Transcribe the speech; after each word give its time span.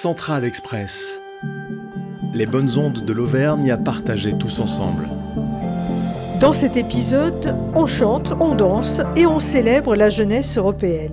Central 0.00 0.46
Express. 0.46 1.20
Les 2.32 2.46
bonnes 2.46 2.78
ondes 2.78 3.04
de 3.04 3.12
l'Auvergne 3.12 3.70
à 3.70 3.76
partager 3.76 4.32
tous 4.32 4.58
ensemble. 4.58 5.10
Dans 6.40 6.54
cet 6.54 6.78
épisode, 6.78 7.54
on 7.74 7.84
chante, 7.84 8.32
on 8.40 8.54
danse 8.54 9.02
et 9.14 9.26
on 9.26 9.40
célèbre 9.40 9.94
la 9.94 10.08
jeunesse 10.08 10.56
européenne. 10.56 11.12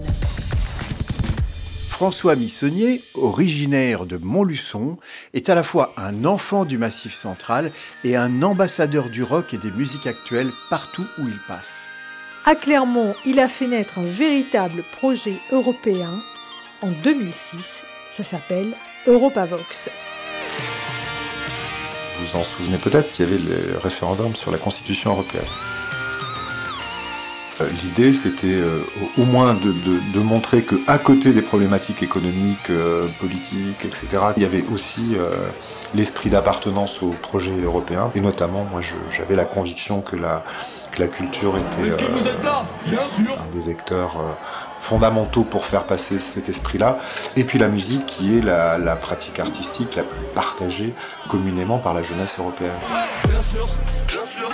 François 1.89 2.37
Missonnier, 2.37 3.03
originaire 3.13 4.05
de 4.05 4.15
Montluçon, 4.15 4.95
est 5.33 5.49
à 5.49 5.55
la 5.55 5.63
fois 5.63 5.93
un 5.97 6.23
enfant 6.23 6.63
du 6.63 6.77
Massif 6.77 7.13
central 7.13 7.73
et 8.05 8.15
un 8.15 8.41
ambassadeur 8.41 9.09
du 9.09 9.21
rock 9.21 9.53
et 9.53 9.57
des 9.57 9.71
musiques 9.71 10.07
actuelles 10.07 10.51
partout 10.69 11.05
où 11.19 11.27
il 11.27 11.39
passe. 11.45 11.89
À 12.45 12.55
Clermont, 12.55 13.15
il 13.25 13.41
a 13.41 13.49
fait 13.49 13.67
naître 13.67 13.99
un 13.99 14.05
véritable 14.05 14.81
projet 14.97 15.35
européen 15.51 16.21
en 16.81 16.91
2006. 17.03 17.83
Ça 18.09 18.23
s'appelle 18.23 18.73
Europavox. 19.05 19.89
Vous 22.15 22.25
vous 22.25 22.39
en 22.39 22.43
souvenez 22.43 22.77
peut-être, 22.77 23.19
il 23.19 23.25
y 23.25 23.27
avait 23.27 23.37
le 23.37 23.77
référendum 23.77 24.35
sur 24.35 24.51
la 24.51 24.57
Constitution 24.57 25.11
européenne. 25.11 25.45
Euh, 27.59 27.67
l'idée, 27.83 28.13
c'était 28.13 28.59
euh, 28.59 28.83
au 29.17 29.25
moins 29.25 29.53
de, 29.53 29.73
de, 29.73 30.19
montrer 30.19 30.63
que, 30.63 30.75
à 30.87 30.99
côté 30.99 31.31
des 31.31 31.41
problématiques 31.41 32.03
économiques, 32.03 32.69
euh, 32.69 33.03
politiques, 33.19 33.83
etc., 33.83 34.07
il 34.37 34.43
y 34.43 34.45
avait 34.45 34.63
aussi 34.71 35.17
l'esprit 35.93 36.29
d'appartenance 36.29 37.01
au 37.01 37.09
projet 37.09 37.55
européen. 37.59 38.11
Et 38.15 38.21
notamment, 38.21 38.63
moi, 38.63 38.81
j'avais 39.11 39.35
la 39.35 39.45
conviction 39.45 40.01
que 40.01 40.15
la, 40.15 40.43
que 40.91 41.01
la 41.01 41.07
culture 41.07 41.55
était 41.57 41.93
un 41.93 43.55
des 43.55 43.61
vecteurs 43.61 44.17
fondamentaux 44.81 45.43
pour 45.43 45.65
faire 45.65 45.83
passer 45.83 46.19
cet 46.19 46.49
esprit-là. 46.49 46.99
Et 47.35 47.43
puis 47.43 47.59
la 47.59 47.67
musique, 47.67 48.05
qui 48.05 48.37
est 48.37 48.41
la, 48.41 48.77
la, 48.77 48.95
pratique 48.95 49.39
artistique 49.39 49.95
la 49.95 50.03
plus 50.03 50.21
partagée 50.33 50.93
communément 51.29 51.79
par 51.79 51.93
la 51.93 52.01
jeunesse 52.01 52.35
européenne. 52.39 52.71
Bien 53.27 53.41
sûr, 53.41 53.67
bien 54.07 54.25
sûr, 54.25 54.49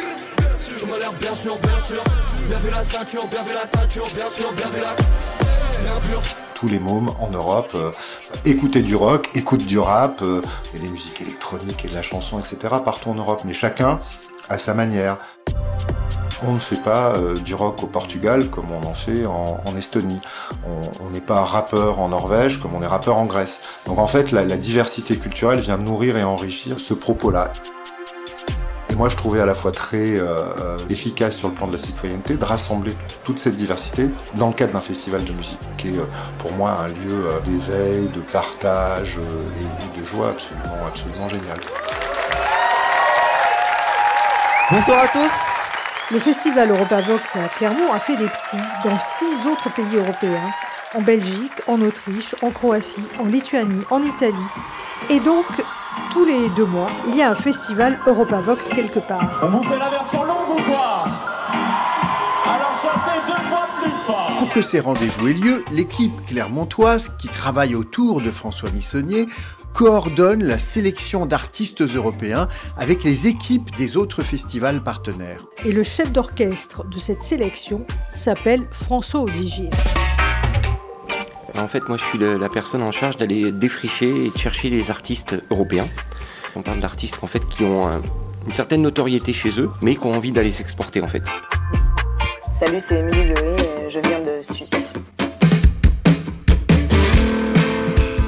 bien 1.19 1.33
sûr, 1.33 1.57
bien 1.59 1.79
sûr. 1.79 2.03
Bien 2.47 2.59
vu 2.59 2.69
la 2.69 2.83
ceinture, 2.83 3.27
bien 3.27 3.43
vu 3.43 3.53
la 3.53 3.65
teinture, 3.67 4.05
bien 4.13 4.29
sûr, 4.29 4.51
bien 4.53 4.67
vu 4.67 4.79
la... 4.81 5.23
Tous 6.53 6.67
les 6.67 6.79
mômes 6.79 7.09
en 7.19 7.29
Europe 7.29 7.71
euh, 7.75 7.91
écoutaient 8.45 8.81
du 8.81 8.95
rock, 8.95 9.29
écoutent 9.35 9.65
du 9.65 9.79
rap, 9.79 10.21
euh, 10.21 10.41
et 10.75 10.79
des 10.79 10.87
musiques 10.87 11.21
électroniques 11.21 11.83
et 11.85 11.89
de 11.89 11.93
la 11.93 12.01
chanson, 12.01 12.39
etc. 12.39 12.75
partout 12.83 13.09
en 13.09 13.15
Europe, 13.15 13.41
mais 13.45 13.53
chacun 13.53 13.99
à 14.49 14.57
sa 14.57 14.73
manière. 14.73 15.17
On 16.45 16.53
ne 16.53 16.59
fait 16.59 16.81
pas 16.81 17.13
euh, 17.15 17.35
du 17.35 17.55
rock 17.55 17.83
au 17.83 17.87
Portugal 17.87 18.49
comme 18.49 18.65
on 18.71 18.85
en 18.85 18.93
fait 18.93 19.25
en, 19.25 19.77
Estonie. 19.77 20.19
On 20.65 21.09
n'est 21.09 21.21
pas 21.21 21.43
rappeur 21.43 21.99
en 21.99 22.09
Norvège 22.09 22.59
comme 22.59 22.75
on 22.75 22.81
est 22.81 22.87
rappeur 22.87 23.17
en 23.17 23.25
Grèce. 23.25 23.59
Donc 23.85 23.97
en 23.97 24.07
fait, 24.07 24.31
la, 24.31 24.43
diversité 24.57 25.17
culturelle 25.17 25.59
vient 25.61 25.77
nourrir 25.77 26.17
et 26.17 26.23
enrichir 26.23 26.79
ce 26.79 26.93
propos-là. 26.93 27.51
Et 28.89 28.95
moi, 28.95 29.09
je 29.09 29.15
trouvais 29.15 29.41
à 29.41 29.45
la 29.45 29.55
fois 29.55 29.71
très 29.71 30.19
euh, 30.19 30.37
euh, 30.59 30.77
efficace 30.89 31.37
sur 31.37 31.47
le 31.47 31.55
plan 31.55 31.65
de 31.67 31.71
la 31.71 31.79
citoyenneté 31.79 32.35
de 32.35 32.45
rassembler 32.45 32.93
toute 33.23 33.39
cette 33.39 33.55
diversité 33.55 34.09
dans 34.35 34.49
le 34.49 34.53
cadre 34.53 34.73
d'un 34.73 34.79
festival 34.79 35.23
de 35.23 35.33
musique, 35.33 35.59
qui 35.77 35.87
est 35.89 36.01
pour 36.37 36.51
moi 36.53 36.75
un 36.79 36.87
lieu 36.87 37.29
d'éveil, 37.45 38.09
de 38.09 38.19
partage 38.19 39.17
et 39.17 39.99
de 39.99 40.05
joie 40.05 40.29
absolument, 40.29 40.87
absolument 40.87 41.29
génial. 41.29 41.57
Bonsoir 44.69 45.03
à 45.03 45.07
tous. 45.07 45.52
Le 46.13 46.19
festival 46.19 46.69
Europavox 46.69 47.35
à 47.37 47.47
Clermont 47.47 47.91
a 47.91 47.97
fait 47.99 48.15
des 48.15 48.27
petits 48.27 48.61
dans 48.83 48.99
six 48.99 49.47
autres 49.49 49.73
pays 49.73 49.95
européens, 49.95 50.47
en 50.93 51.01
Belgique, 51.01 51.51
en 51.67 51.81
Autriche, 51.81 52.35
en 52.43 52.51
Croatie, 52.51 53.01
en 53.19 53.25
Lituanie, 53.25 53.83
en 53.89 54.03
Italie. 54.03 54.35
Et 55.09 55.19
donc, 55.19 55.47
tous 56.11 56.23
les 56.23 56.51
deux 56.51 56.67
mois, 56.67 56.91
il 57.07 57.15
y 57.15 57.23
a 57.23 57.31
un 57.31 57.35
festival 57.35 57.99
Europavox 58.05 58.69
quelque 58.69 58.99
part. 58.99 59.41
On 59.41 59.47
vous 59.47 59.63
fait 59.63 59.79
la 59.79 59.89
version 59.89 60.23
longue 60.23 60.59
ou 60.59 60.61
quoi 60.61 61.05
Alors 62.45 62.75
chantez 62.79 63.19
deux 63.25 63.49
fois 63.49 63.67
plus 63.81 63.91
fort 64.05 64.31
Pour 64.37 64.53
que 64.53 64.61
ces 64.61 64.81
rendez-vous 64.81 65.29
aient 65.29 65.33
lieu, 65.33 65.65
l'équipe 65.71 66.13
clermontoise, 66.27 67.09
qui 67.17 67.27
travaille 67.27 67.73
autour 67.73 68.21
de 68.21 68.29
François 68.29 68.69
Missonnier, 68.69 69.25
coordonne 69.73 70.43
la 70.43 70.59
sélection 70.59 71.25
d'artistes 71.25 71.81
européens 71.81 72.47
avec 72.77 73.03
les 73.03 73.27
équipes 73.27 73.75
des 73.75 73.97
autres 73.97 74.21
festivals 74.21 74.83
partenaires. 74.83 75.45
Et 75.65 75.71
le 75.71 75.83
chef 75.83 76.11
d'orchestre 76.11 76.85
de 76.85 76.99
cette 76.99 77.23
sélection 77.23 77.85
s'appelle 78.13 78.65
François 78.71 79.21
Audigier. 79.21 79.69
En 81.55 81.67
fait, 81.67 81.87
moi, 81.87 81.97
je 81.97 82.03
suis 82.03 82.17
la 82.17 82.49
personne 82.49 82.83
en 82.83 82.91
charge 82.91 83.17
d'aller 83.17 83.51
défricher 83.51 84.25
et 84.25 84.29
de 84.29 84.37
chercher 84.37 84.69
les 84.69 84.89
artistes 84.89 85.35
européens. 85.51 85.87
On 86.55 86.61
parle 86.61 86.79
d'artistes 86.79 87.17
en 87.21 87.27
fait 87.27 87.47
qui 87.47 87.63
ont 87.63 87.87
une 88.45 88.51
certaine 88.51 88.81
notoriété 88.81 89.33
chez 89.33 89.59
eux, 89.59 89.69
mais 89.81 89.95
qui 89.95 90.05
ont 90.05 90.13
envie 90.13 90.31
d'aller 90.31 90.51
s'exporter 90.51 91.01
en 91.01 91.07
fait. 91.07 91.23
Salut, 92.53 92.79
c'est 92.79 92.99
Émilie 92.99 93.27
Zoé, 93.27 93.89
je 93.89 93.99
viens 93.99 94.19
de 94.19 94.41
Suisse. 94.41 94.93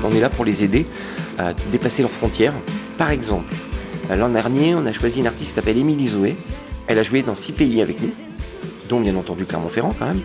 On 0.03 0.11
est 0.11 0.19
là 0.19 0.29
pour 0.29 0.45
les 0.45 0.63
aider 0.63 0.85
à 1.37 1.53
dépasser 1.71 2.01
leurs 2.01 2.11
frontières. 2.11 2.53
Par 2.97 3.09
exemple, 3.11 3.53
l'an 4.09 4.29
dernier, 4.29 4.75
on 4.75 4.85
a 4.85 4.91
choisi 4.91 5.19
une 5.19 5.27
artiste 5.27 5.49
qui 5.49 5.55
s'appelle 5.55 5.77
Émilie 5.77 6.07
Zoé. 6.07 6.35
Elle 6.87 6.99
a 6.99 7.03
joué 7.03 7.21
dans 7.21 7.35
six 7.35 7.51
pays 7.51 7.81
avec 7.81 8.01
nous, 8.01 8.13
dont 8.89 8.99
bien 8.99 9.15
entendu 9.15 9.45
Clermont-Ferrand 9.45 9.95
quand 9.97 10.05
même. 10.05 10.21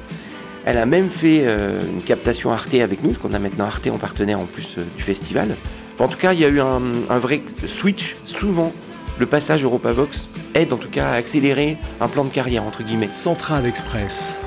Elle 0.64 0.78
a 0.78 0.86
même 0.86 1.08
fait 1.08 1.42
euh, 1.44 1.80
une 1.82 2.02
captation 2.02 2.52
Arte 2.52 2.74
avec 2.74 3.02
nous, 3.02 3.10
parce 3.10 3.18
qu'on 3.20 3.32
a 3.32 3.38
maintenant 3.38 3.64
Arte 3.64 3.88
en 3.88 3.98
partenaire 3.98 4.38
en 4.38 4.46
plus 4.46 4.76
euh, 4.76 4.84
du 4.96 5.02
festival. 5.02 5.56
en 5.98 6.08
tout 6.08 6.18
cas, 6.18 6.32
il 6.34 6.40
y 6.40 6.44
a 6.44 6.48
eu 6.48 6.60
un, 6.60 7.18
vrai 7.18 7.42
switch. 7.66 8.14
Souvent, 8.26 8.72
le 9.18 9.26
passage 9.26 9.64
Europavox 9.64 10.34
aide 10.54 10.72
en 10.72 10.76
tout 10.76 10.90
cas 10.90 11.08
à 11.08 11.14
accélérer 11.14 11.78
un 12.00 12.08
plan 12.08 12.24
de 12.24 12.30
carrière, 12.30 12.64
entre 12.64 12.82
guillemets. 12.82 13.12
Central 13.12 13.66
Express. 13.66 14.38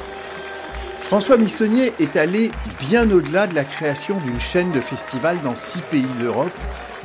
François 1.13 1.37
Missonnier 1.37 1.93
est 1.99 2.15
allé 2.15 2.49
bien 2.79 3.07
au-delà 3.11 3.45
de 3.45 3.53
la 3.53 3.63
création 3.63 4.17
d'une 4.25 4.39
chaîne 4.39 4.71
de 4.71 4.81
festivals 4.81 5.39
dans 5.43 5.55
six 5.55 5.81
pays 5.81 6.07
d'Europe, 6.19 6.49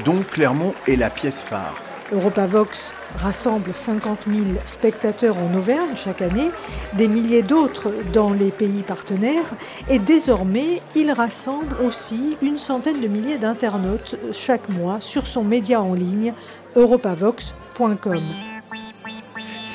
dont 0.06 0.22
Clermont 0.22 0.72
est 0.86 0.96
la 0.96 1.10
pièce 1.10 1.42
phare. 1.42 1.74
Europavox 2.10 2.94
rassemble 3.18 3.74
50 3.74 4.20
000 4.26 4.44
spectateurs 4.64 5.36
en 5.36 5.54
Auvergne 5.54 5.94
chaque 5.94 6.22
année, 6.22 6.50
des 6.94 7.06
milliers 7.06 7.42
d'autres 7.42 7.92
dans 8.14 8.32
les 8.32 8.50
pays 8.50 8.82
partenaires, 8.82 9.52
et 9.90 9.98
désormais 9.98 10.80
il 10.94 11.12
rassemble 11.12 11.76
aussi 11.82 12.38
une 12.40 12.56
centaine 12.56 13.02
de 13.02 13.08
milliers 13.08 13.36
d'internautes 13.36 14.16
chaque 14.32 14.70
mois 14.70 15.02
sur 15.02 15.26
son 15.26 15.44
média 15.44 15.82
en 15.82 15.92
ligne 15.92 16.32
europavox.com. 16.76 18.22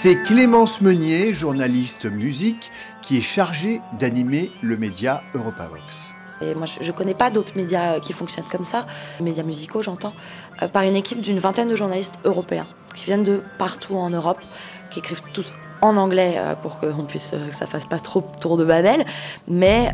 C'est 0.03 0.21
Clémence 0.21 0.81
Meunier, 0.81 1.31
journaliste 1.31 2.07
musique, 2.07 2.71
qui 3.01 3.19
est 3.19 3.21
chargée 3.21 3.79
d'animer 3.97 4.51
le 4.61 4.75
média 4.75 5.23
Europavox. 5.33 6.13
Et 6.41 6.55
moi, 6.55 6.65
je 6.65 6.85
ne 6.85 6.91
connais 6.91 7.13
pas 7.13 7.29
d'autres 7.29 7.55
médias 7.55 7.93
euh, 7.93 7.99
qui 8.01 8.11
fonctionnent 8.11 8.49
comme 8.51 8.65
ça, 8.65 8.85
médias 9.21 9.43
musicaux, 9.43 9.81
j'entends, 9.81 10.11
euh, 10.61 10.67
par 10.67 10.83
une 10.83 10.97
équipe 10.97 11.21
d'une 11.21 11.39
vingtaine 11.39 11.69
de 11.69 11.77
journalistes 11.77 12.19
européens 12.25 12.67
qui 12.93 13.05
viennent 13.05 13.23
de 13.23 13.43
partout 13.57 13.95
en 13.95 14.09
Europe, 14.09 14.39
qui 14.89 14.99
écrivent 14.99 15.21
tous 15.31 15.53
en 15.79 15.95
anglais 15.95 16.33
euh, 16.35 16.53
pour 16.55 16.81
que 16.81 16.87
on 16.87 17.05
puisse 17.05 17.31
que 17.31 17.55
ça 17.55 17.65
fasse 17.65 17.85
pas 17.85 17.99
trop 17.99 18.29
tour 18.41 18.57
de 18.57 18.65
banel. 18.65 19.05
Mais 19.47 19.93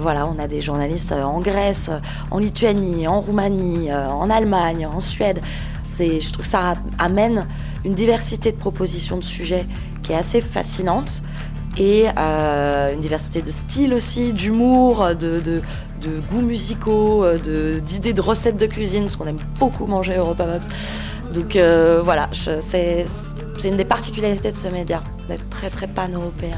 voilà, 0.00 0.26
on 0.26 0.40
a 0.40 0.48
des 0.48 0.60
journalistes 0.60 1.12
en 1.12 1.38
Grèce, 1.38 1.88
en 2.32 2.38
Lituanie, 2.38 3.06
en 3.06 3.20
Roumanie, 3.20 3.92
en 3.92 4.28
Allemagne, 4.28 4.88
en 4.88 4.98
Suède. 4.98 5.40
Je 5.98 6.32
trouve 6.32 6.44
que 6.44 6.50
ça 6.50 6.74
amène 6.98 7.46
une 7.84 7.94
diversité 7.94 8.52
de 8.52 8.56
propositions 8.56 9.16
de 9.16 9.24
sujets 9.24 9.66
qui 10.02 10.12
est 10.12 10.16
assez 10.16 10.40
fascinante 10.40 11.22
et 11.78 12.06
euh, 12.16 12.92
une 12.94 13.00
diversité 13.00 13.42
de 13.42 13.50
styles 13.50 13.92
aussi, 13.92 14.32
d'humour, 14.32 15.14
de, 15.14 15.62
goûts 16.30 16.40
musicaux, 16.40 17.24
d'idées 17.82 18.12
de, 18.12 18.20
recettes 18.20 18.56
de 18.56 18.66
cuisine, 18.66 19.04
parce 19.04 19.16
qu'on 19.16 19.26
aime 19.26 19.38
beaucoup 19.58 19.86
manger 19.86 20.16
Europavox. 20.16 20.68
Donc 21.34 21.56
euh, 21.56 22.00
voilà, 22.02 22.30
c'est 22.60 23.04
une 23.64 23.76
des 23.76 23.84
particularités 23.84 24.52
de 24.52 24.56
ce 24.56 24.68
média, 24.68 25.02
d'être 25.28 25.48
très 25.50 25.70
très 25.70 25.86
pan-européen. 25.86 26.56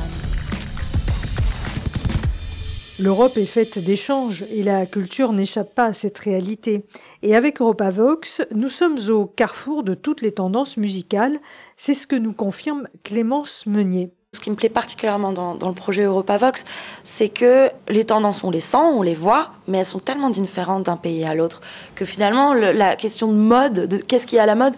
L'Europe 3.01 3.37
est 3.37 3.47
faite 3.47 3.79
d'échanges 3.79 4.45
et 4.51 4.65
la 4.65 4.85
culture 4.85 5.33
n'échappe 5.33 5.73
pas 5.73 5.85
à 5.85 5.93
cette 5.93 6.19
réalité. 6.19 6.85
Et 7.23 7.37
avec 7.37 7.61
Europavox, 7.61 8.43
nous 8.53 8.69
sommes 8.69 8.99
au 9.09 9.25
carrefour 9.25 9.85
de 9.85 9.95
toutes 9.95 10.21
les 10.21 10.33
tendances 10.33 10.77
musicales. 10.77 11.39
C'est 11.77 11.95
ce 11.95 12.09
que 12.09 12.17
nous 12.17 12.33
confirme 12.33 12.89
Clémence 13.05 13.67
Meunier. 13.67 14.11
Ce 14.33 14.41
qui 14.41 14.51
me 14.51 14.57
plaît 14.57 14.69
particulièrement 14.69 15.33
dans, 15.33 15.55
le 15.55 15.75
projet 15.75 16.03
Europavox, 16.03 16.65
c'est 17.05 17.29
que 17.29 17.71
les 17.89 18.05
tendances, 18.05 18.43
on 18.43 18.51
les 18.51 18.61
sent, 18.61 18.77
on 18.77 19.03
les 19.03 19.15
voit, 19.15 19.53
mais 19.69 19.79
elles 19.79 19.85
sont 19.85 20.01
tellement 20.01 20.29
différentes 20.29 20.87
d'un 20.87 20.97
pays 20.97 21.25
à 21.25 21.37
l'autre 21.37 21.61
que 21.95 22.05
finalement, 22.05 22.53
la 22.53 22.97
question 22.97 23.29
de 23.29 23.39
mode, 23.39 23.87
de 23.87 23.99
qu'est-ce 23.99 24.27
qui 24.27 24.37
est 24.37 24.41
à 24.41 24.47
la 24.47 24.57
mode, 24.57 24.75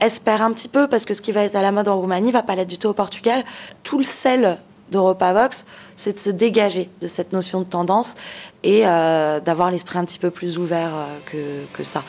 espère 0.00 0.42
un 0.42 0.52
petit 0.52 0.68
peu 0.68 0.88
parce 0.88 1.06
que 1.06 1.14
ce 1.14 1.22
qui 1.22 1.32
va 1.32 1.42
être 1.42 1.56
à 1.56 1.62
la 1.62 1.72
mode 1.72 1.88
en 1.88 1.98
Roumanie 1.98 2.32
va 2.32 2.42
pas 2.42 2.54
l'être 2.54 2.68
du 2.68 2.78
tout 2.78 2.88
au 2.88 2.94
Portugal. 2.94 3.44
Tout 3.82 3.96
le 3.96 4.04
sel 4.04 4.58
d'Europa 4.92 5.32
Vox, 5.32 5.64
c'est 5.96 6.12
de 6.12 6.18
se 6.18 6.30
dégager 6.30 6.88
de 7.00 7.08
cette 7.08 7.32
notion 7.32 7.60
de 7.60 7.64
tendance 7.64 8.14
et 8.62 8.82
euh, 8.86 9.40
d'avoir 9.40 9.70
l'esprit 9.70 9.98
un 9.98 10.04
petit 10.04 10.20
peu 10.20 10.30
plus 10.30 10.58
ouvert 10.58 10.92
euh, 11.34 11.64
que, 11.72 11.84
ça. 11.84 12.04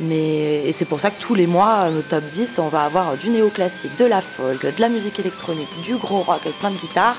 Mais, 0.00 0.64
et 0.64 0.72
c'est 0.72 0.86
pour 0.86 1.00
ça 1.00 1.10
que 1.10 1.20
tous 1.20 1.34
les 1.34 1.46
mois, 1.46 1.90
nos 1.90 2.02
top 2.02 2.24
10, 2.24 2.58
on 2.58 2.68
va 2.68 2.84
avoir 2.84 3.18
du 3.18 3.28
néoclassique, 3.28 3.96
de 3.96 4.06
la 4.06 4.22
folk, 4.22 4.62
de 4.62 4.80
la 4.80 4.88
musique 4.88 5.18
électronique, 5.20 5.68
du 5.82 5.96
gros 5.96 6.22
rock 6.22 6.40
avec 6.44 6.58
plein 6.58 6.70
de 6.70 6.78
guitares. 6.78 7.18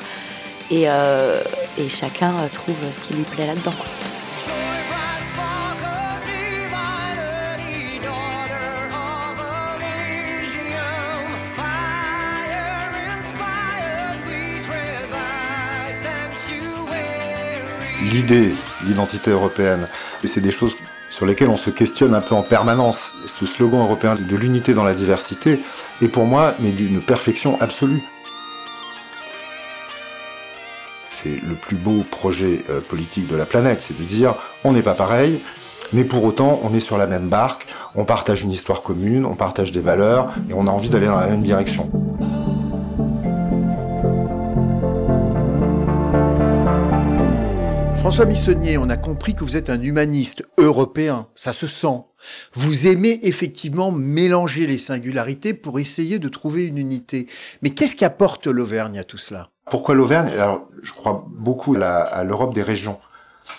Et, 0.72 0.84
euh, 0.88 1.42
et 1.78 1.90
chacun 1.90 2.34
trouve 2.54 2.76
ce 2.92 3.00
qui 3.00 3.14
lui 3.14 3.24
plaît 3.24 3.48
là-dedans. 3.48 3.74
L'idée, 18.10 18.52
l'identité 18.86 19.32
européenne. 19.32 19.88
Et 20.24 20.28
c'est 20.28 20.42
des 20.42 20.52
choses 20.52 20.76
sur 21.10 21.26
lesquelles 21.26 21.50
on 21.50 21.58
se 21.58 21.70
questionne 21.70 22.14
un 22.14 22.22
peu 22.22 22.36
en 22.36 22.44
permanence. 22.44 23.12
Ce 23.26 23.46
slogan 23.46 23.82
européen 23.82 24.16
de 24.16 24.36
l'unité 24.36 24.74
dans 24.74 24.84
la 24.84 24.94
diversité 24.94 25.60
est 26.02 26.08
pour 26.08 26.26
moi 26.26 26.56
mais 26.60 26.72
d'une 26.72 27.02
perfection 27.02 27.60
absolue. 27.62 28.04
C'est 31.10 31.42
le 31.46 31.56
plus 31.56 31.76
beau 31.76 32.04
projet 32.10 32.64
euh, 32.70 32.80
politique 32.80 33.28
de 33.28 33.36
la 33.36 33.46
planète, 33.46 33.84
c'est 33.86 33.98
de 33.98 34.04
dire 34.04 34.36
on 34.64 34.72
n'est 34.72 34.82
pas 34.82 34.94
pareil, 34.94 35.42
mais 35.92 36.06
pour 36.06 36.24
autant 36.24 36.62
on 36.64 36.74
est 36.74 36.80
sur 36.80 36.98
la 36.98 37.08
même 37.08 37.28
barque, 37.28 37.68
on 37.94 38.06
partage 38.06 38.44
une 38.44 38.52
histoire 38.54 38.84
commune, 38.84 39.26
on 39.26 39.36
partage 39.36 39.74
des 39.74 39.82
valeurs 39.82 40.34
et 40.50 40.54
on 40.54 40.66
a 40.68 40.72
envie 40.72 40.90
d'aller 40.90 41.08
dans 41.08 41.20
la 41.20 41.28
même 41.28 41.44
direction. 41.44 41.90
François 48.00 48.26
Missonnier, 48.26 48.78
on 48.78 48.90
a 48.90 48.96
compris 48.96 49.36
que 49.36 49.44
vous 49.44 49.58
êtes 49.58 49.70
un 49.70 49.82
humaniste 49.82 50.44
européen, 50.58 51.28
ça 51.36 51.52
se 51.52 51.68
sent. 51.68 52.06
Vous 52.54 52.88
aimez 52.88 53.20
effectivement 53.24 53.92
mélanger 53.92 54.66
les 54.68 54.78
singularités 54.78 55.54
pour 55.54 55.80
essayer 55.80 56.18
de 56.18 56.30
trouver 56.30 56.66
une 56.66 56.78
unité. 56.78 57.28
Mais 57.62 57.72
qu'est-ce 57.72 57.98
qui 57.98 58.06
apporte 58.06 58.48
l'Auvergne 58.48 58.98
à 59.00 59.04
tout 59.04 59.18
cela? 59.18 59.50
Pourquoi 59.70 59.96
l'Auvergne? 59.96 60.30
Alors, 60.30 60.70
je 60.82 60.94
crois 60.94 61.28
beaucoup 61.30 61.76
à 61.82 62.24
l'Europe 62.24 62.56
des 62.56 62.64
régions, 62.64 63.00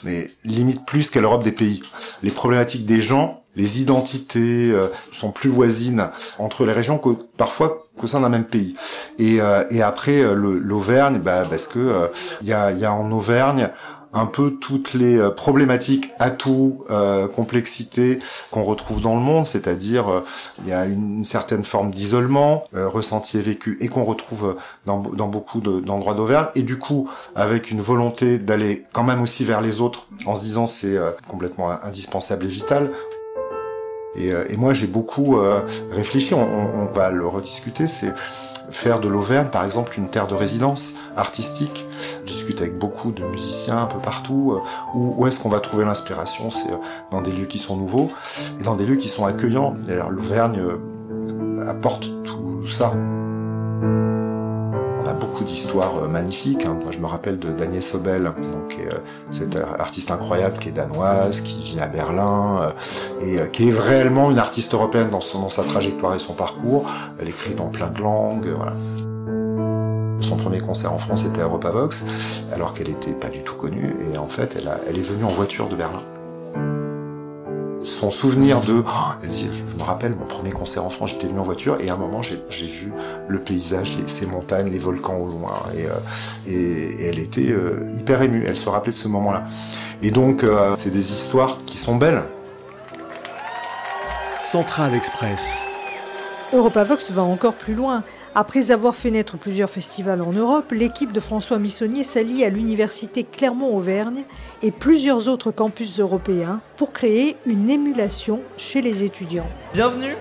mais 0.04 0.30
limite 0.42 0.86
plus 0.86 1.10
qu'à 1.10 1.20
l'Europe 1.20 1.44
des 1.44 1.52
pays. 1.52 1.82
Les 2.22 2.30
problématiques 2.30 2.86
des 2.86 3.02
gens, 3.02 3.44
les 3.56 3.82
identités 3.82 4.70
euh, 4.70 4.86
sont 5.12 5.32
plus 5.32 5.50
voisines 5.50 6.08
entre 6.38 6.64
les 6.64 6.72
régions 6.72 6.96
que 6.96 7.10
parfois 7.36 7.88
qu'au 7.98 8.06
sein 8.06 8.20
d'un 8.20 8.30
même 8.30 8.44
pays. 8.44 8.74
Et, 9.18 9.42
euh, 9.42 9.64
après 9.82 10.22
euh, 10.22 10.32
l'Auvergne, 10.34 11.18
bah, 11.18 11.42
parce 11.48 11.66
que 11.66 12.10
il 12.40 12.48
y 12.48 12.54
a 12.54 12.92
en 12.92 13.12
Auvergne 13.12 13.70
un 14.12 14.26
peu 14.26 14.52
toutes 14.52 14.94
les 14.94 15.18
euh, 15.18 15.30
problématiques, 15.30 16.10
atouts, 16.18 16.84
euh, 16.90 17.28
complexités 17.28 18.18
qu'on 18.50 18.62
retrouve 18.62 19.00
dans 19.00 19.14
le 19.14 19.20
monde, 19.20 19.46
c'est-à-dire 19.46 20.08
euh, 20.08 20.24
il 20.62 20.68
y 20.68 20.72
a 20.72 20.84
une, 20.86 21.24
certaine 21.24 21.64
forme 21.64 21.90
d'isolement 21.90 22.64
ressenti 22.72 23.38
et 23.38 23.42
vécu 23.42 23.76
et 23.80 23.88
qu'on 23.88 24.04
retrouve 24.04 24.56
dans 24.86 24.98
beaucoup 24.98 25.60
d'endroits 25.60 26.14
d'Auvergne 26.14 26.46
et 26.54 26.62
du 26.62 26.78
coup 26.78 27.08
avec 27.34 27.70
une 27.70 27.80
volonté 27.80 28.38
d'aller 28.38 28.84
quand 28.92 29.04
même 29.04 29.20
aussi 29.20 29.44
vers 29.44 29.60
les 29.60 29.80
autres 29.80 30.06
en 30.26 30.34
se 30.34 30.42
disant 30.42 30.66
c'est 30.66 30.98
complètement 31.28 31.70
indispensable 31.84 32.46
et 32.46 32.48
vital. 32.48 32.90
Et, 34.16 34.28
et 34.28 34.56
moi 34.56 34.72
j'ai 34.72 34.86
beaucoup 34.88 35.38
réfléchi, 35.92 36.34
on, 36.34 36.40
on, 36.40 36.86
va 36.86 37.10
le 37.10 37.26
rediscuter, 37.26 37.86
c'est 37.86 38.12
faire 38.70 39.00
de 39.00 39.08
l'Auvergne 39.08 39.48
par 39.48 39.64
exemple 39.64 39.98
une 39.98 40.08
terre 40.08 40.26
de 40.26 40.34
résidence 40.34 40.94
artistique. 41.16 41.86
Je 42.24 42.32
discute 42.32 42.60
avec 42.60 42.78
beaucoup 42.78 43.12
de 43.12 43.22
musiciens 43.24 43.82
un 43.82 43.86
peu 43.86 43.98
partout. 43.98 44.52
Euh, 44.52 44.60
où, 44.94 45.14
où 45.18 45.26
est-ce 45.26 45.38
qu'on 45.38 45.48
va 45.48 45.60
trouver 45.60 45.84
l'inspiration? 45.84 46.50
C'est 46.50 46.70
euh, 46.70 46.76
dans 47.10 47.22
des 47.22 47.32
lieux 47.32 47.46
qui 47.46 47.58
sont 47.58 47.76
nouveaux 47.76 48.10
et 48.60 48.62
dans 48.62 48.76
des 48.76 48.86
lieux 48.86 48.96
qui 48.96 49.08
sont 49.08 49.26
accueillants. 49.26 49.76
L'Auvergne 50.08 50.60
euh, 50.60 51.68
apporte 51.68 52.10
tout 52.24 52.68
ça. 52.68 52.92
A 55.10 55.12
beaucoup 55.12 55.42
d'histoires 55.42 56.08
magnifiques. 56.08 56.64
Hein. 56.64 56.78
Moi, 56.80 56.92
je 56.92 56.98
me 56.98 57.06
rappelle 57.06 57.40
de 57.40 57.50
Daniel 57.50 57.82
Sobel, 57.82 58.22
donc 58.24 58.78
cette 59.32 59.58
artiste 59.76 60.12
incroyable 60.12 60.58
qui 60.58 60.68
est 60.68 60.72
danoise, 60.72 61.40
qui 61.40 61.64
vit 61.64 61.80
à 61.80 61.88
Berlin 61.88 62.72
et 63.20 63.38
qui 63.50 63.70
est 63.70 63.72
réellement 63.72 64.30
une 64.30 64.38
artiste 64.38 64.72
européenne 64.72 65.10
dans, 65.10 65.20
sa 65.20 65.64
trajectoire 65.64 66.14
et 66.14 66.20
son 66.20 66.34
parcours. 66.34 66.88
Elle 67.20 67.28
écrit 67.28 67.54
dans 67.54 67.66
plein 67.66 67.88
de 67.88 68.00
langues. 68.00 68.54
Son 70.20 70.36
premier 70.36 70.60
concert 70.60 70.92
en 70.92 70.98
France 70.98 71.24
était 71.24 71.40
à 71.40 71.44
Europavox, 71.44 72.04
alors 72.52 72.72
qu'elle 72.72 72.88
n'était 72.88 73.10
pas 73.10 73.30
du 73.30 73.42
tout 73.42 73.56
connue, 73.56 73.96
et 74.12 74.16
en 74.16 74.28
fait, 74.28 74.56
elle 74.86 74.96
est 74.96 75.02
venue 75.02 75.24
en 75.24 75.28
voiture 75.28 75.68
de 75.68 75.74
Berlin. 75.74 76.02
Son 78.00 78.10
souvenir 78.10 78.62
de, 78.62 78.82
oh, 78.82 78.90
elle 79.22 79.28
dit, 79.28 79.46
je 79.52 79.78
me 79.78 79.82
rappelle 79.82 80.14
mon 80.14 80.24
premier 80.24 80.52
concert 80.52 80.82
en 80.82 80.88
France, 80.88 81.10
j'étais 81.10 81.26
venu 81.26 81.38
en 81.38 81.42
voiture 81.42 81.78
et 81.82 81.90
à 81.90 81.92
un 81.92 81.96
moment 81.98 82.22
j'ai 82.22 82.38
vu 82.66 82.90
le 83.28 83.38
paysage, 83.40 83.92
ces 84.06 84.24
montagnes, 84.24 84.70
les 84.70 84.78
volcans 84.78 85.18
au 85.18 85.28
loin 85.28 85.64
et, 85.76 85.84
euh, 85.84 87.06
elle 87.06 87.18
était 87.18 87.50
euh, 87.52 87.86
hyper 87.98 88.22
émue. 88.22 88.46
Elle 88.46 88.56
se 88.56 88.66
rappelait 88.70 88.92
de 88.92 88.96
ce 88.96 89.06
moment-là. 89.06 89.44
Et 90.02 90.10
donc 90.10 90.44
euh, 90.44 90.76
c'est 90.78 90.88
des 90.88 91.12
histoires 91.12 91.58
qui 91.66 91.76
sont 91.76 91.96
belles. 91.96 92.22
Central 94.40 94.94
Express. 94.94 95.44
Europavox 96.54 97.10
va 97.10 97.20
encore 97.20 97.52
plus 97.52 97.74
loin. 97.74 98.02
Après 98.34 98.70
avoir 98.70 98.94
fait 98.94 99.10
naître 99.10 99.36
plusieurs 99.36 99.68
festivals 99.68 100.22
en 100.22 100.32
Europe, 100.32 100.70
l'équipe 100.70 101.10
de 101.10 101.18
François 101.18 101.58
Missonnier 101.58 102.04
s'allie 102.04 102.44
à 102.44 102.48
l'université 102.48 103.24
Clermont-Auvergne 103.24 104.22
et 104.62 104.70
plusieurs 104.70 105.26
autres 105.26 105.50
campus 105.50 105.98
européens 105.98 106.60
pour 106.76 106.92
créer 106.92 107.36
une 107.44 107.68
émulation 107.68 108.40
chez 108.56 108.82
les 108.82 109.02
étudiants. 109.02 109.48
Bienvenue 109.74 110.14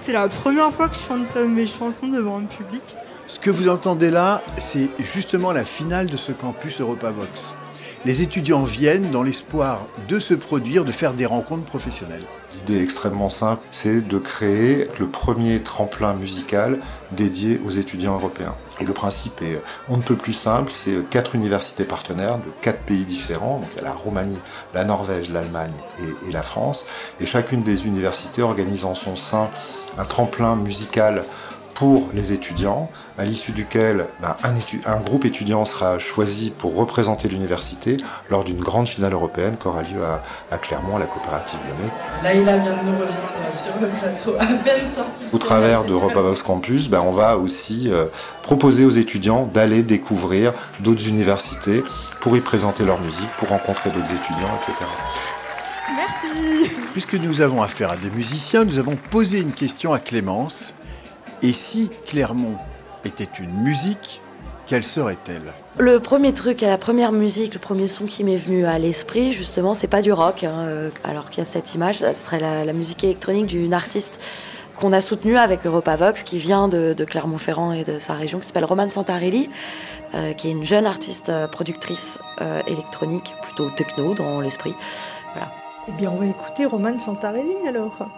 C'est 0.00 0.12
la 0.12 0.28
première 0.28 0.70
fois 0.70 0.88
que 0.88 0.94
je 0.94 1.00
chante 1.00 1.34
mes 1.34 1.66
chansons 1.66 2.06
devant 2.06 2.38
un 2.38 2.44
public. 2.44 2.94
Ce 3.26 3.40
que 3.40 3.50
vous 3.50 3.68
entendez 3.68 4.12
là, 4.12 4.42
c'est 4.56 4.88
justement 5.00 5.52
la 5.52 5.64
finale 5.64 6.06
de 6.06 6.16
ce 6.16 6.30
campus 6.30 6.80
Europavox. 6.80 7.56
Les 8.04 8.22
étudiants 8.22 8.62
viennent 8.62 9.10
dans 9.10 9.24
l'espoir 9.24 9.86
de 10.08 10.20
se 10.20 10.34
produire, 10.34 10.84
de 10.84 10.92
faire 10.92 11.14
des 11.14 11.26
rencontres 11.26 11.64
professionnelles. 11.64 12.26
L'idée 12.54 12.82
extrêmement 12.82 13.28
simple, 13.28 13.62
c'est 13.70 14.00
de 14.00 14.18
créer 14.18 14.88
le 14.98 15.06
premier 15.06 15.62
tremplin 15.62 16.14
musical 16.14 16.80
dédié 17.12 17.60
aux 17.64 17.70
étudiants 17.70 18.14
européens. 18.14 18.54
Et 18.80 18.84
le 18.84 18.92
principe 18.92 19.40
est 19.42 19.62
on 19.88 19.96
ne 19.96 20.02
peut 20.02 20.16
plus 20.16 20.32
simple, 20.32 20.72
c'est 20.72 21.08
quatre 21.10 21.34
universités 21.34 21.84
partenaires 21.84 22.38
de 22.38 22.50
quatre 22.60 22.80
pays 22.80 23.04
différents, 23.04 23.60
donc 23.60 23.68
il 23.72 23.76
y 23.76 23.80
a 23.80 23.84
la 23.84 23.92
Roumanie, 23.92 24.40
la 24.74 24.84
Norvège, 24.84 25.30
l'Allemagne 25.30 25.74
et, 26.00 26.28
et 26.28 26.32
la 26.32 26.42
France, 26.42 26.84
et 27.20 27.26
chacune 27.26 27.62
des 27.62 27.86
universités 27.86 28.42
organise 28.42 28.84
en 28.84 28.94
son 28.94 29.16
sein 29.16 29.50
un 29.98 30.04
tremplin 30.04 30.56
musical 30.56 31.24
pour 31.80 32.10
les 32.12 32.34
étudiants, 32.34 32.90
à 33.16 33.24
l'issue 33.24 33.52
duquel 33.52 34.04
ben, 34.20 34.36
un, 34.84 35.00
groupe 35.00 35.24
étudiant 35.24 35.64
sera 35.64 35.98
choisi 35.98 36.50
pour 36.50 36.76
représenter 36.76 37.26
l'université 37.26 37.96
lors 38.28 38.44
d'une 38.44 38.60
grande 38.60 38.86
finale 38.86 39.14
européenne 39.14 39.56
qui 39.58 39.66
aura 39.66 39.80
lieu 39.80 40.02
à, 40.50 40.58
Clermont, 40.58 40.96
à 40.96 40.98
la 40.98 41.06
coopérative 41.06 41.58
Lyonnais. 41.66 41.90
Laïla 42.22 42.58
vient 42.58 42.76
de 42.76 42.84
nous 42.84 42.92
rejoindre 42.92 43.50
sur 43.50 43.80
le 43.80 43.86
plateau, 43.86 44.34
à 44.38 44.62
peine 44.62 44.90
sortie. 44.90 45.24
Au 45.32 45.38
travers 45.38 45.84
de 45.84 45.94
Europavox 45.94 46.42
Campus, 46.42 46.90
ben, 46.90 47.00
on 47.00 47.12
va 47.12 47.38
aussi 47.38 47.90
euh, 47.90 48.08
proposer 48.42 48.84
aux 48.84 48.90
étudiants 48.90 49.46
d'aller 49.46 49.82
découvrir 49.82 50.52
d'autres 50.80 51.08
universités 51.08 51.82
pour 52.20 52.36
y 52.36 52.42
présenter 52.42 52.84
leur 52.84 53.00
musique, 53.00 53.30
pour 53.38 53.48
rencontrer 53.48 53.88
d'autres 53.88 54.12
étudiants, 54.12 54.54
etc. 54.60 54.84
Merci. 55.96 56.70
Puisque 56.92 57.14
nous 57.14 57.40
avons 57.40 57.62
affaire 57.62 57.92
à 57.92 57.96
des 57.96 58.10
musiciens, 58.10 58.66
nous 58.66 58.78
avons 58.78 58.96
posé 58.96 59.40
une 59.40 59.52
question 59.52 59.94
à 59.94 59.98
Clémence 59.98 60.74
et 61.42 61.52
si 61.52 61.90
Clermont 62.06 62.56
était 63.04 63.28
une 63.40 63.62
musique, 63.62 64.20
quelle 64.66 64.84
serait-elle? 64.84 65.52
Le 65.78 65.98
premier 65.98 66.32
truc, 66.32 66.60
la 66.60 66.78
première 66.78 67.12
musique, 67.12 67.54
le 67.54 67.60
premier 67.60 67.88
son 67.88 68.04
qui 68.04 68.24
m'est 68.24 68.36
venu 68.36 68.66
à 68.66 68.78
l'esprit, 68.78 69.32
justement, 69.32 69.74
c'est 69.74 69.88
pas 69.88 70.02
du 70.02 70.12
rock, 70.12 70.44
hein, 70.44 70.52
euh, 70.58 70.90
alors 71.02 71.30
qu'il 71.30 71.38
y 71.38 71.42
a 71.42 71.44
cette 71.44 71.74
image, 71.74 71.98
ce 71.98 72.12
serait 72.12 72.38
la, 72.38 72.72
musique 72.72 73.02
électronique 73.02 73.46
d'une 73.46 73.74
artiste 73.74 74.20
qu'on 74.78 74.92
a 74.92 75.00
soutenue 75.00 75.36
avec 75.36 75.66
Europavox, 75.66 76.22
qui 76.22 76.38
vient 76.38 76.68
de, 76.68 76.94
Clermont-Ferrand 77.04 77.72
et 77.72 77.84
de 77.84 77.98
sa 77.98 78.14
région, 78.14 78.38
qui 78.38 78.46
s'appelle 78.46 78.64
Romane 78.64 78.90
Santarelli, 78.90 79.48
euh, 80.14 80.32
qui 80.34 80.48
est 80.48 80.52
une 80.52 80.64
jeune 80.64 80.86
artiste 80.86 81.30
euh, 81.30 81.48
productrice 81.48 82.18
électronique, 82.66 83.34
plutôt 83.42 83.68
techno 83.70 84.14
dans 84.14 84.40
l'esprit. 84.40 84.74
Voilà. 85.34 85.50
Eh 85.88 85.92
bien, 85.92 86.10
on 86.10 86.16
va 86.16 86.26
écouter 86.26 86.64
Romane 86.64 87.00
Santarelli 87.00 87.56
alors. 87.66 88.08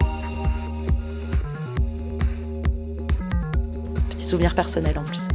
Souvenir 4.33 4.55
personnel 4.55 4.95
en 4.99 5.03
plus. 5.03 5.29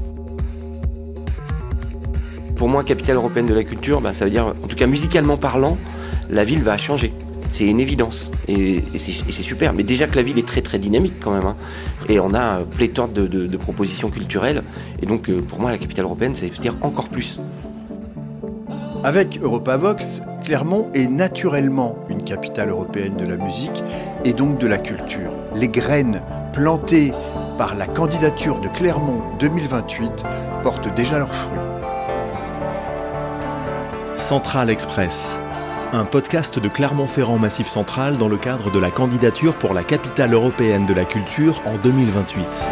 Pour 2.56 2.68
moi, 2.68 2.84
capitale 2.84 3.18
européenne 3.18 3.46
de 3.46 3.54
la 3.54 3.64
culture, 3.64 4.02
bah, 4.02 4.12
ça 4.16 4.26
veut 4.26 4.32
dire, 4.32 4.48
en 4.48 4.68
tout 4.68 4.76
cas 4.76 4.88
musicalement 4.88 5.38
parlant, 5.38 5.78
la 6.32 6.44
ville 6.44 6.64
va 6.64 6.80
changer. 6.80 7.14
c'est 7.52 7.66
une 7.66 7.80
évidence 7.80 8.32
et, 8.48 8.82
c'est 8.82 9.44
super. 9.44 9.74
Mais 9.74 9.84
déjà 9.84 10.08
que 10.08 10.16
la 10.16 10.24
ville 10.24 10.40
est 10.40 10.48
très 10.48 10.62
très 10.62 10.80
dynamique 10.80 11.14
quand 11.22 11.32
même. 11.32 11.46
Hein. 11.46 11.56
Et 12.10 12.20
on 12.20 12.34
a 12.34 12.62
pléthore 12.78 13.10
de, 13.10 13.28
de, 13.28 13.58
propositions 13.58 14.10
culturelles. 14.10 14.64
Et 15.04 15.06
donc 15.06 15.30
euh, 15.30 15.42
pour 15.42 15.60
moi, 15.60 15.70
la 15.70 15.78
capitale 15.78 16.06
européenne, 16.06 16.34
c'est 16.34 16.50
dire 16.60 16.76
encore 16.82 17.10
plus. 17.10 17.38
Avec 19.04 19.40
Europavox, 19.44 20.22
Clermont 20.44 20.88
est 20.96 21.08
naturellement 21.08 22.00
une 22.10 22.24
capitale 22.24 22.70
européenne 22.70 23.16
de 23.16 23.26
la 23.26 23.38
musique 23.38 23.84
et 24.26 24.34
donc 24.34 24.58
de 24.58 24.66
la 24.66 24.80
culture. 24.80 25.34
Les 25.54 25.68
graines 25.68 26.22
plantées 26.52 27.14
par 27.58 27.76
la 27.76 27.88
candidature 27.88 28.60
de 28.60 28.68
Clermont 28.68 29.22
2028 29.40 30.24
portent 30.62 30.94
déjà 30.94 31.18
leurs 31.18 31.34
fruits. 31.34 31.60
Central 34.16 34.70
Express, 34.70 35.40
un 35.94 36.06
podcast 36.06 36.60
de 36.60 36.68
Clermont-Ferrand 36.68 37.40
Massif 37.40 37.68
Central 37.68 38.18
dans 38.18 38.28
le 38.28 38.38
cadre 38.38 38.72
de 38.72 38.80
la 38.80 38.92
candidature 38.92 39.56
pour 39.56 39.74
la 39.74 39.84
capitale 39.84 40.34
européenne 40.34 40.86
de 40.86 40.94
la 40.94 41.06
culture 41.06 41.62
en 41.66 41.78
2028. 41.78 42.68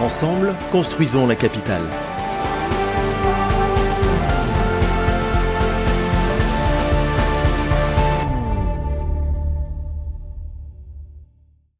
Ensemble, 0.00 0.54
construisons 0.70 1.26
la 1.26 1.34
capitale. 1.34 1.82